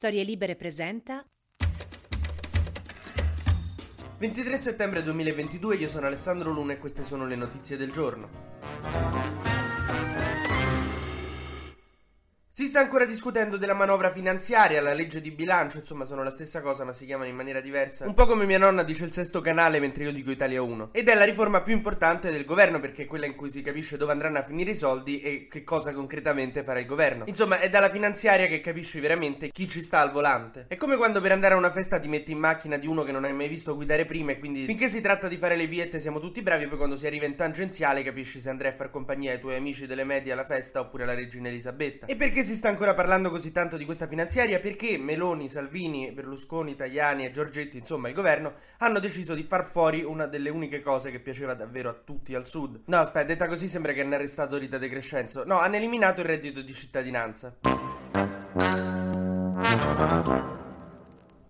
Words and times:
Storie 0.00 0.24
Libere 0.24 0.56
presenta 0.56 1.22
23 4.16 4.58
settembre 4.58 5.02
2022, 5.02 5.76
io 5.76 5.88
sono 5.88 6.06
Alessandro 6.06 6.50
Luna 6.50 6.72
e 6.72 6.78
queste 6.78 7.02
sono 7.02 7.26
le 7.26 7.36
notizie 7.36 7.76
del 7.76 7.92
giorno. 7.92 9.29
Si 12.60 12.66
sta 12.66 12.80
ancora 12.80 13.06
discutendo 13.06 13.56
della 13.56 13.72
manovra 13.72 14.12
finanziaria, 14.12 14.82
la 14.82 14.92
legge 14.92 15.22
di 15.22 15.30
bilancio, 15.30 15.78
insomma 15.78 16.04
sono 16.04 16.22
la 16.22 16.28
stessa 16.28 16.60
cosa 16.60 16.84
ma 16.84 16.92
si 16.92 17.06
chiamano 17.06 17.30
in 17.30 17.34
maniera 17.34 17.62
diversa. 17.62 18.06
Un 18.06 18.12
po' 18.12 18.26
come 18.26 18.44
mia 18.44 18.58
nonna 18.58 18.82
dice 18.82 19.06
il 19.06 19.14
sesto 19.14 19.40
canale 19.40 19.80
mentre 19.80 20.04
io 20.04 20.12
dico 20.12 20.30
Italia 20.30 20.60
1. 20.60 20.90
Ed 20.92 21.08
è 21.08 21.14
la 21.14 21.24
riforma 21.24 21.62
più 21.62 21.72
importante 21.72 22.30
del 22.30 22.44
governo 22.44 22.78
perché 22.78 23.04
è 23.04 23.06
quella 23.06 23.24
in 23.24 23.34
cui 23.34 23.48
si 23.48 23.62
capisce 23.62 23.96
dove 23.96 24.12
andranno 24.12 24.36
a 24.36 24.42
finire 24.42 24.72
i 24.72 24.74
soldi 24.74 25.22
e 25.22 25.48
che 25.48 25.64
cosa 25.64 25.94
concretamente 25.94 26.62
farà 26.62 26.80
il 26.80 26.84
governo. 26.84 27.24
Insomma 27.28 27.60
è 27.60 27.70
dalla 27.70 27.88
finanziaria 27.88 28.46
che 28.46 28.60
capisci 28.60 29.00
veramente 29.00 29.48
chi 29.48 29.66
ci 29.66 29.80
sta 29.80 30.00
al 30.00 30.10
volante. 30.10 30.66
È 30.68 30.76
come 30.76 30.96
quando 30.96 31.22
per 31.22 31.32
andare 31.32 31.54
a 31.54 31.56
una 31.56 31.70
festa 31.70 31.98
ti 31.98 32.08
metti 32.08 32.32
in 32.32 32.40
macchina 32.40 32.76
di 32.76 32.86
uno 32.86 33.04
che 33.04 33.12
non 33.12 33.24
hai 33.24 33.32
mai 33.32 33.48
visto 33.48 33.74
guidare 33.74 34.04
prima 34.04 34.32
e 34.32 34.38
quindi 34.38 34.66
finché 34.66 34.88
si 34.88 35.00
tratta 35.00 35.28
di 35.28 35.38
fare 35.38 35.56
le 35.56 35.66
viette 35.66 35.98
siamo 35.98 36.18
tutti 36.18 36.42
bravi 36.42 36.64
e 36.64 36.68
poi 36.68 36.76
quando 36.76 36.96
si 36.96 37.06
arriva 37.06 37.24
in 37.24 37.36
tangenziale 37.36 38.02
capisci 38.02 38.38
se 38.38 38.50
andrai 38.50 38.70
a 38.70 38.74
far 38.74 38.90
compagnia 38.90 39.32
ai 39.32 39.40
tuoi 39.40 39.56
amici 39.56 39.86
delle 39.86 40.04
medie 40.04 40.32
alla 40.32 40.44
festa 40.44 40.80
oppure 40.80 41.04
alla 41.04 41.14
regina 41.14 41.48
Elisabetta. 41.48 42.04
E 42.04 42.16
perché 42.16 42.48
si 42.50 42.56
sta 42.56 42.68
ancora 42.68 42.94
parlando 42.94 43.30
così 43.30 43.52
tanto 43.52 43.76
di 43.76 43.84
questa 43.84 44.08
finanziaria? 44.08 44.58
Perché 44.58 44.98
Meloni, 44.98 45.48
Salvini, 45.48 46.10
Berlusconi, 46.10 46.74
Tajani 46.74 47.24
e 47.24 47.30
Giorgetti, 47.30 47.78
insomma 47.78 48.08
il 48.08 48.14
governo, 48.14 48.54
hanno 48.78 48.98
deciso 48.98 49.34
di 49.34 49.44
far 49.44 49.70
fuori 49.70 50.02
una 50.02 50.26
delle 50.26 50.50
uniche 50.50 50.82
cose 50.82 51.12
che 51.12 51.20
piaceva 51.20 51.54
davvero 51.54 51.88
a 51.88 51.92
tutti 51.92 52.34
al 52.34 52.48
sud. 52.48 52.80
No, 52.86 52.96
aspetta, 52.96 53.26
detta 53.26 53.46
così 53.46 53.68
sembra 53.68 53.92
che 53.92 54.00
hanno 54.00 54.16
arrestato 54.16 54.56
Rita 54.56 54.78
De 54.78 54.88
Crescenzo. 54.88 55.44
No, 55.44 55.60
hanno 55.60 55.76
eliminato 55.76 56.22
il 56.22 56.26
reddito 56.26 56.60
di 56.60 56.74
cittadinanza. 56.74 57.54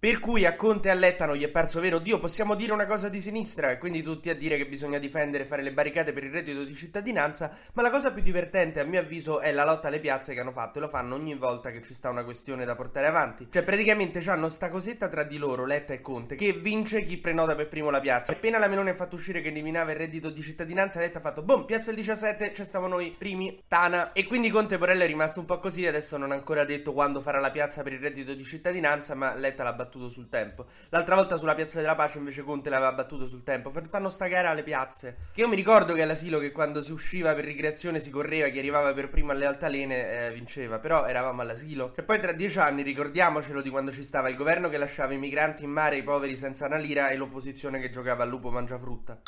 Per 0.01 0.19
cui 0.19 0.47
a 0.47 0.57
Conte 0.57 0.89
e 0.89 0.93
a 0.93 0.95
Letta 0.95 1.27
non 1.27 1.37
gli 1.37 1.45
è 1.45 1.51
parso 1.51 1.79
vero, 1.79 1.99
Dio, 1.99 2.19
possiamo 2.19 2.55
dire 2.55 2.73
una 2.73 2.87
cosa 2.87 3.11
di 3.11 3.21
sinistra, 3.21 3.71
e 3.71 3.77
quindi 3.77 4.01
tutti 4.01 4.31
a 4.31 4.35
dire 4.35 4.57
che 4.57 4.67
bisogna 4.67 4.97
difendere 4.97 5.45
e 5.45 5.47
fare 5.47 5.61
le 5.61 5.75
barricate 5.75 6.15
per 6.15 6.25
il 6.25 6.31
reddito 6.31 6.65
di 6.65 6.75
cittadinanza, 6.75 7.55
ma 7.75 7.83
la 7.83 7.91
cosa 7.91 8.11
più 8.11 8.23
divertente 8.23 8.81
a 8.81 8.85
mio 8.85 9.01
avviso 9.01 9.41
è 9.41 9.53
la 9.53 9.63
lotta 9.63 9.89
alle 9.89 10.01
piazze 10.01 10.33
che 10.33 10.41
hanno 10.41 10.53
fatto 10.53 10.79
e 10.79 10.81
lo 10.81 10.89
fanno 10.89 11.17
ogni 11.17 11.35
volta 11.35 11.71
che 11.71 11.83
ci 11.83 11.93
sta 11.93 12.09
una 12.09 12.25
questione 12.25 12.65
da 12.65 12.77
portare 12.77 13.09
avanti. 13.09 13.49
Cioè 13.51 13.63
praticamente 13.63 14.21
hanno 14.31 14.49
sta 14.49 14.71
cosetta 14.71 15.07
tra 15.09 15.23
di 15.23 15.37
loro, 15.37 15.67
Letta 15.67 15.93
e 15.93 16.01
Conte, 16.01 16.35
che 16.35 16.55
vince 16.55 17.03
chi 17.03 17.19
prenota 17.19 17.55
per 17.55 17.69
primo 17.69 17.91
la 17.91 18.01
piazza. 18.01 18.33
Appena 18.33 18.57
la 18.57 18.69
Melone 18.69 18.93
ha 18.93 18.95
fatto 18.95 19.17
uscire 19.17 19.43
che 19.43 19.49
eliminava 19.49 19.91
il 19.91 19.99
reddito 19.99 20.31
di 20.31 20.41
cittadinanza, 20.41 20.99
Letta 20.99 21.19
ha 21.19 21.21
fatto, 21.21 21.43
boom, 21.43 21.67
piazza 21.67 21.91
il 21.91 21.97
17, 21.97 22.55
ci 22.55 22.65
stavamo 22.65 22.95
noi 22.95 23.15
primi, 23.19 23.65
Tana. 23.69 24.13
E 24.13 24.25
quindi 24.25 24.49
Conte 24.49 24.79
Porello 24.79 25.03
è 25.03 25.07
rimasto 25.07 25.41
un 25.41 25.45
po' 25.45 25.59
così, 25.59 25.87
adesso 25.87 26.17
non 26.17 26.31
ha 26.31 26.37
ancora 26.37 26.65
detto 26.65 26.95
quando 26.95 27.21
farà 27.21 27.39
la 27.39 27.51
piazza 27.51 27.83
per 27.83 27.93
il 27.93 28.01
reddito 28.01 28.33
di 28.33 28.45
cittadinanza, 28.45 29.15
ma 29.15 29.35
Letta 29.35 29.63
l'ha 29.63 29.75
battuto 29.75 29.89
battuto 29.91 30.09
sul 30.09 30.29
tempo. 30.29 30.67
L'altra 30.91 31.17
volta 31.17 31.37
sulla 31.37 31.57
Piazza 31.57 31.81
della 31.81 31.97
Pace 31.97 32.19
invece 32.19 32.45
Conte 32.45 32.71
l'aveva 32.71 32.93
battuto 32.93 33.27
sul 33.27 33.43
tempo. 33.43 33.71
Fanno 33.71 34.09
sta 34.09 34.29
gara 34.29 34.51
alle 34.51 34.63
piazze. 34.63 35.17
Che 35.33 35.41
io 35.41 35.49
mi 35.49 35.57
ricordo 35.57 35.93
che 35.95 36.03
all'asilo 36.03 36.39
che 36.39 36.53
quando 36.53 36.81
si 36.81 36.93
usciva 36.93 37.35
per 37.35 37.45
ricreazione 37.45 37.99
si 37.99 38.11
correva, 38.11 38.49
chi 38.49 38.59
arrivava 38.59 38.95
per 38.95 39.11
primo 39.11 39.33
alle 39.33 39.47
altalene 39.47 40.27
eh, 40.27 40.31
vinceva. 40.33 40.79
Però 40.79 41.07
eravamo 41.07 41.43
all'asilo. 41.43 41.93
E 41.97 42.05
poi 42.05 42.21
tra 42.21 42.31
dieci 42.33 42.61
anni 42.61 42.83
ricordiamocelo 42.83 43.61
di 43.61 43.71
quando 43.71 43.91
ci 43.91 44.03
stava 44.03 44.29
il 44.29 44.37
governo 44.37 44.69
che 44.69 44.79
lasciava 44.79 45.13
i 45.13 45.19
migranti 45.19 45.65
in 45.65 45.71
mare, 45.71 45.97
i 45.97 46.05
poveri 46.05 46.37
senza 46.37 46.67
una 46.67 46.77
lira 46.77 47.09
e 47.09 47.17
l'opposizione 47.17 47.81
che 47.81 47.91
giocava 47.91 48.23
al 48.23 48.29
lupo 48.29 48.51
mangiafrutta. 48.51 49.21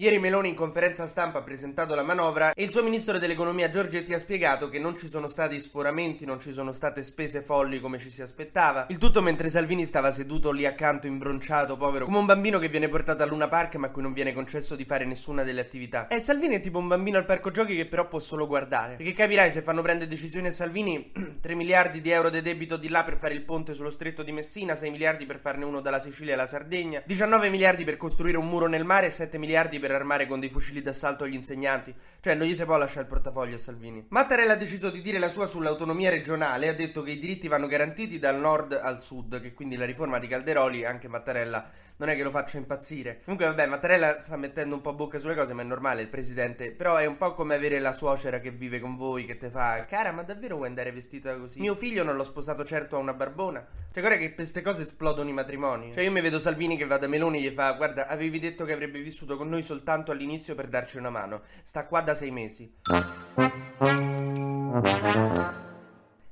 Ieri 0.00 0.20
Meloni 0.20 0.50
in 0.50 0.54
conferenza 0.54 1.08
stampa 1.08 1.38
ha 1.38 1.42
presentato 1.42 1.96
la 1.96 2.04
manovra 2.04 2.52
e 2.52 2.62
il 2.62 2.70
suo 2.70 2.84
ministro 2.84 3.18
dell'economia 3.18 3.68
Giorgetti 3.68 4.14
ha 4.14 4.18
spiegato 4.18 4.68
che 4.68 4.78
non 4.78 4.94
ci 4.94 5.08
sono 5.08 5.26
stati 5.26 5.58
sforamenti, 5.58 6.24
non 6.24 6.38
ci 6.38 6.52
sono 6.52 6.70
state 6.70 7.02
spese 7.02 7.42
folli 7.42 7.80
come 7.80 7.98
ci 7.98 8.08
si 8.08 8.22
aspettava. 8.22 8.86
Il 8.90 8.98
tutto 8.98 9.20
mentre 9.22 9.48
Salvini 9.48 9.84
stava 9.84 10.12
seduto 10.12 10.52
lì 10.52 10.66
accanto, 10.66 11.08
imbronciato, 11.08 11.76
povero, 11.76 12.04
come 12.04 12.18
un 12.18 12.26
bambino 12.26 12.60
che 12.60 12.68
viene 12.68 12.88
portato 12.88 13.24
a 13.24 13.26
Luna 13.26 13.48
Park 13.48 13.74
ma 13.74 13.88
a 13.88 13.90
cui 13.90 14.02
non 14.02 14.12
viene 14.12 14.32
concesso 14.32 14.76
di 14.76 14.84
fare 14.84 15.04
nessuna 15.04 15.42
delle 15.42 15.60
attività. 15.60 16.06
E 16.06 16.20
Salvini 16.20 16.54
è 16.54 16.60
tipo 16.60 16.78
un 16.78 16.86
bambino 16.86 17.18
al 17.18 17.24
parco 17.24 17.50
giochi 17.50 17.74
che 17.74 17.86
però 17.86 18.06
può 18.06 18.20
solo 18.20 18.46
guardare. 18.46 18.94
Perché 18.94 19.14
capirai 19.14 19.50
se 19.50 19.62
fanno 19.62 19.82
prendere 19.82 20.08
decisioni 20.08 20.46
a 20.46 20.52
Salvini 20.52 21.10
3 21.42 21.54
miliardi 21.56 22.00
di 22.00 22.10
euro 22.10 22.30
di 22.30 22.40
debito 22.40 22.76
di 22.76 22.88
là 22.88 23.02
per 23.02 23.16
fare 23.16 23.34
il 23.34 23.42
ponte 23.42 23.74
sullo 23.74 23.90
stretto 23.90 24.22
di 24.22 24.30
Messina, 24.30 24.76
6 24.76 24.92
miliardi 24.92 25.26
per 25.26 25.40
farne 25.40 25.64
uno 25.64 25.80
dalla 25.80 25.98
Sicilia 25.98 26.34
alla 26.34 26.46
Sardegna, 26.46 27.02
19 27.04 27.48
miliardi 27.48 27.82
per 27.82 27.96
costruire 27.96 28.38
un 28.38 28.46
muro 28.46 28.68
nel 28.68 28.84
mare 28.84 29.06
e 29.06 29.10
7 29.10 29.38
miliardi 29.38 29.80
per 29.80 29.86
per 29.88 29.96
armare 29.96 30.26
con 30.26 30.38
dei 30.38 30.50
fucili 30.50 30.82
d'assalto 30.82 31.26
gli 31.26 31.32
insegnanti. 31.32 31.94
Cioè, 32.20 32.34
non 32.34 32.46
gli 32.46 32.54
si 32.54 32.64
può 32.66 32.76
lasciare 32.76 33.00
il 33.00 33.06
portafoglio 33.06 33.56
a 33.56 33.58
Salvini. 33.58 34.04
Mattarella 34.10 34.52
ha 34.52 34.56
deciso 34.56 34.90
di 34.90 35.00
dire 35.00 35.18
la 35.18 35.30
sua 35.30 35.46
sull'autonomia 35.46 36.10
regionale. 36.10 36.68
Ha 36.68 36.74
detto 36.74 37.02
che 37.02 37.12
i 37.12 37.18
diritti 37.18 37.48
vanno 37.48 37.66
garantiti 37.66 38.18
dal 38.18 38.38
nord 38.38 38.78
al 38.80 39.00
sud. 39.00 39.40
Che 39.40 39.54
quindi 39.54 39.76
la 39.76 39.86
riforma 39.86 40.18
di 40.18 40.26
Calderoli, 40.26 40.84
anche 40.84 41.08
Mattarella, 41.08 41.66
non 41.96 42.10
è 42.10 42.16
che 42.16 42.22
lo 42.22 42.30
faccia 42.30 42.58
impazzire. 42.58 43.20
Comunque, 43.24 43.46
vabbè, 43.46 43.66
Mattarella 43.66 44.20
sta 44.20 44.36
mettendo 44.36 44.74
un 44.74 44.82
po' 44.82 44.92
bocca 44.92 45.18
sulle 45.18 45.34
cose, 45.34 45.54
ma 45.54 45.62
è 45.62 45.64
normale, 45.64 46.02
il 46.02 46.08
presidente. 46.08 46.70
Però 46.70 46.96
è 46.96 47.06
un 47.06 47.16
po' 47.16 47.32
come 47.32 47.54
avere 47.54 47.78
la 47.78 47.94
suocera 47.94 48.40
che 48.40 48.50
vive 48.50 48.78
con 48.78 48.94
voi, 48.94 49.24
che 49.24 49.38
te 49.38 49.48
fa, 49.48 49.86
cara, 49.86 50.12
ma 50.12 50.22
davvero 50.22 50.56
vuoi 50.56 50.68
andare 50.68 50.92
vestita 50.92 51.34
così? 51.38 51.60
Mio 51.60 51.74
figlio 51.74 52.04
non 52.04 52.16
l'ho 52.16 52.24
sposato 52.24 52.62
certo 52.62 52.96
a 52.96 52.98
una 52.98 53.14
barbona. 53.14 53.66
Cioè, 53.90 54.02
guarda 54.02 54.18
che 54.18 54.26
per 54.26 54.34
queste 54.34 54.60
cose 54.60 54.82
esplodono 54.82 55.30
i 55.30 55.32
matrimoni. 55.32 55.94
Cioè, 55.94 56.04
io 56.04 56.10
mi 56.10 56.20
vedo 56.20 56.38
Salvini 56.38 56.76
che 56.76 56.84
va 56.84 56.98
da 56.98 57.06
Meloni 57.06 57.38
e 57.38 57.48
gli 57.48 57.50
fa, 57.50 57.72
guarda, 57.72 58.06
avevi 58.06 58.38
detto 58.38 58.66
che 58.66 58.72
avrebbe 58.72 59.00
vissuto 59.00 59.36
con 59.38 59.48
noi 59.48 59.62
soltanto 59.62 59.76
all'inizio 60.12 60.54
per 60.54 60.68
darci 60.68 60.96
una 60.98 61.10
mano. 61.10 61.42
Sta 61.62 61.84
qua 61.86 62.00
da 62.00 62.14
sei 62.14 62.30
mesi. 62.30 62.72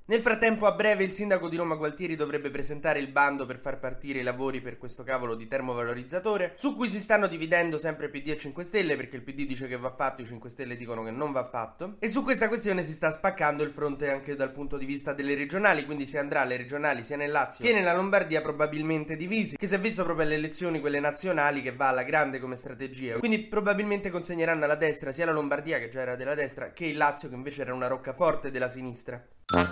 Nel 0.09 0.21
frattempo, 0.21 0.67
a 0.67 0.73
breve, 0.73 1.03
il 1.03 1.13
sindaco 1.13 1.49
di 1.49 1.57
Roma 1.57 1.75
Gualtieri 1.75 2.15
dovrebbe 2.15 2.49
presentare 2.53 3.01
il 3.01 3.09
bando 3.09 3.45
per 3.45 3.59
far 3.59 3.81
partire 3.81 4.21
i 4.21 4.23
lavori 4.23 4.61
per 4.61 4.79
questo 4.79 5.03
cavolo 5.03 5.35
di 5.35 5.49
termovalorizzatore, 5.49 6.53
su 6.55 6.77
cui 6.77 6.87
si 6.87 7.01
stanno 7.01 7.27
dividendo 7.27 7.77
sempre 7.77 8.09
PD 8.09 8.29
e 8.29 8.37
5 8.37 8.63
Stelle, 8.63 8.95
perché 8.95 9.17
il 9.17 9.23
PD 9.23 9.45
dice 9.45 9.67
che 9.67 9.77
va 9.77 9.93
fatto, 9.97 10.23
i 10.23 10.25
5 10.25 10.49
Stelle 10.49 10.77
dicono 10.77 11.03
che 11.03 11.11
non 11.11 11.33
va 11.33 11.43
fatto. 11.43 11.97
E 11.99 12.09
su 12.09 12.23
questa 12.23 12.47
questione 12.47 12.85
si 12.85 12.93
sta 12.93 13.11
spaccando 13.11 13.65
il 13.65 13.73
fronte 13.73 14.09
anche 14.09 14.37
dal 14.37 14.53
punto 14.53 14.77
di 14.77 14.87
vista 14.87 15.13
delle 15.13 15.35
regionali, 15.35 15.85
quindi 15.85 16.07
si 16.07 16.19
andrà 16.19 16.43
alle 16.43 16.57
regionali 16.57 17.03
sia 17.03 17.17
nel 17.17 17.33
Lazio 17.33 17.65
che 17.65 17.73
nella 17.73 17.93
Lombardia 17.93 18.41
probabilmente 18.43 19.17
divisi, 19.17 19.57
che 19.57 19.67
si 19.67 19.75
è 19.75 19.81
visto 19.81 20.05
proprio 20.05 20.25
alle 20.25 20.37
elezioni 20.37 20.79
quelle 20.79 21.01
nazionali 21.01 21.63
che 21.63 21.75
va 21.75 21.89
alla 21.89 22.05
grande 22.05 22.39
come 22.39 22.55
strategia. 22.55 23.19
Quindi 23.19 23.41
probabilmente 23.41 24.11
consegneranno 24.11 24.63
alla 24.63 24.77
destra 24.77 25.11
sia 25.11 25.27
la 25.27 25.33
Lombardia, 25.33 25.81
che 25.81 25.89
già 25.89 26.03
era 26.03 26.15
della 26.15 26.37
destra, 26.37 26.71
che 26.71 26.87
il 26.87 26.97
Lazio, 26.97 27.29
che 27.29 27.35
invece 27.35 27.63
era 27.63 27.75
una 27.75 27.89
roccaforte 27.89 28.53
della 28.53 28.69
sinistra. 28.69 29.21
Thank 29.53 29.69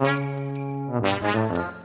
you. 0.00 1.81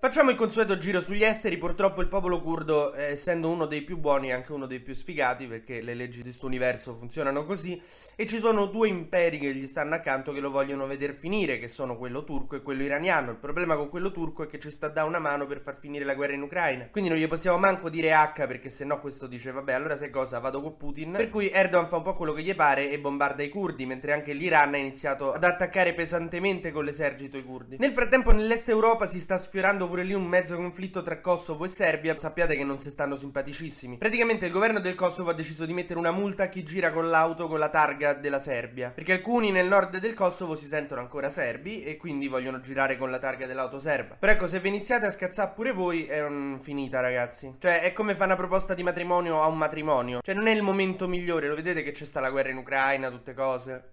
Facciamo 0.00 0.30
il 0.30 0.36
consueto 0.36 0.78
giro 0.78 1.00
sugli 1.00 1.24
esteri, 1.24 1.58
purtroppo 1.58 2.00
il 2.02 2.06
popolo 2.06 2.40
curdo, 2.40 2.94
eh, 2.94 3.06
essendo 3.06 3.50
uno 3.50 3.66
dei 3.66 3.82
più 3.82 3.98
buoni, 3.98 4.28
è 4.28 4.32
anche 4.32 4.52
uno 4.52 4.66
dei 4.66 4.78
più 4.78 4.94
sfigati, 4.94 5.48
perché 5.48 5.80
le 5.80 5.94
leggi 5.94 6.18
di 6.18 6.22
questo 6.22 6.46
universo 6.46 6.94
funzionano 6.94 7.44
così, 7.44 7.82
e 8.14 8.24
ci 8.24 8.38
sono 8.38 8.66
due 8.66 8.86
imperi 8.86 9.38
che 9.38 9.52
gli 9.52 9.66
stanno 9.66 9.96
accanto 9.96 10.32
che 10.32 10.38
lo 10.38 10.52
vogliono 10.52 10.86
vedere 10.86 11.14
finire, 11.14 11.58
che 11.58 11.66
sono 11.66 11.96
quello 11.96 12.22
turco 12.22 12.54
e 12.54 12.62
quello 12.62 12.84
iraniano. 12.84 13.32
Il 13.32 13.38
problema 13.38 13.74
con 13.74 13.88
quello 13.88 14.12
turco 14.12 14.44
è 14.44 14.46
che 14.46 14.60
ci 14.60 14.70
sta 14.70 14.86
a 14.86 14.90
dare 14.90 15.08
una 15.08 15.18
mano 15.18 15.46
per 15.46 15.60
far 15.60 15.76
finire 15.76 16.04
la 16.04 16.14
guerra 16.14 16.34
in 16.34 16.42
Ucraina. 16.42 16.86
Quindi 16.92 17.10
non 17.10 17.18
gli 17.18 17.26
possiamo 17.26 17.58
manco 17.58 17.90
dire 17.90 18.12
H, 18.12 18.46
perché 18.46 18.70
se 18.70 18.84
no 18.84 19.00
questo 19.00 19.26
dice, 19.26 19.50
vabbè, 19.50 19.72
allora 19.72 19.96
sai 19.96 20.10
cosa, 20.10 20.38
vado 20.38 20.62
con 20.62 20.76
Putin. 20.76 21.10
Per 21.10 21.28
cui 21.28 21.50
Erdogan 21.50 21.88
fa 21.88 21.96
un 21.96 22.04
po' 22.04 22.12
quello 22.12 22.34
che 22.34 22.42
gli 22.42 22.54
pare 22.54 22.88
e 22.88 23.00
bombarda 23.00 23.42
i 23.42 23.48
curdi, 23.48 23.84
mentre 23.84 24.12
anche 24.12 24.32
l'Iran 24.32 24.74
ha 24.74 24.76
iniziato 24.76 25.32
ad 25.32 25.42
attaccare 25.42 25.92
pesantemente 25.92 26.70
con 26.70 26.84
l'esercito 26.84 27.36
i 27.36 27.42
curdi. 27.42 27.78
Nel 27.80 27.90
frattempo 27.90 28.30
nell'est 28.30 28.68
Europa 28.68 29.04
si 29.08 29.18
sta 29.18 29.36
sfiorando 29.36 29.86
pure 29.88 30.04
lì 30.04 30.12
un 30.12 30.26
mezzo 30.26 30.54
conflitto 30.56 31.02
tra 31.02 31.20
Kosovo 31.20 31.64
e 31.64 31.68
Serbia, 31.68 32.16
sappiate 32.16 32.54
che 32.54 32.64
non 32.64 32.78
si 32.78 32.90
stanno 32.90 33.16
simpaticissimi. 33.16 33.98
Praticamente 33.98 34.46
il 34.46 34.52
governo 34.52 34.78
del 34.80 34.94
Kosovo 34.94 35.30
ha 35.30 35.34
deciso 35.34 35.66
di 35.66 35.72
mettere 35.72 35.98
una 35.98 36.12
multa 36.12 36.44
a 36.44 36.48
chi 36.48 36.62
gira 36.62 36.92
con 36.92 37.08
l'auto 37.08 37.48
con 37.48 37.58
la 37.58 37.68
targa 37.68 38.12
della 38.12 38.38
Serbia, 38.38 38.90
perché 38.90 39.12
alcuni 39.12 39.50
nel 39.50 39.66
nord 39.66 39.98
del 39.98 40.14
Kosovo 40.14 40.54
si 40.54 40.66
sentono 40.66 41.00
ancora 41.00 41.30
serbi 41.30 41.82
e 41.82 41.96
quindi 41.96 42.28
vogliono 42.28 42.60
girare 42.60 42.96
con 42.96 43.10
la 43.10 43.18
targa 43.18 43.46
dell'auto 43.46 43.78
serba. 43.78 44.16
Però 44.18 44.32
ecco, 44.32 44.46
se 44.46 44.60
vi 44.60 44.68
iniziate 44.68 45.06
a 45.06 45.10
scazzare 45.10 45.52
pure 45.54 45.72
voi 45.72 46.04
è 46.04 46.22
un... 46.22 46.58
finita, 46.60 47.00
ragazzi. 47.00 47.56
Cioè, 47.58 47.80
è 47.80 47.92
come 47.92 48.14
fare 48.14 48.26
una 48.26 48.36
proposta 48.36 48.74
di 48.74 48.82
matrimonio 48.82 49.40
a 49.42 49.46
un 49.46 49.56
matrimonio. 49.56 50.20
Cioè, 50.22 50.34
non 50.34 50.46
è 50.46 50.52
il 50.52 50.62
momento 50.62 51.08
migliore, 51.08 51.48
lo 51.48 51.54
vedete 51.54 51.82
che 51.82 51.92
c'è 51.92 52.04
sta 52.04 52.20
la 52.20 52.30
guerra 52.30 52.50
in 52.50 52.58
Ucraina, 52.58 53.10
tutte 53.10 53.34
cose. 53.34 53.92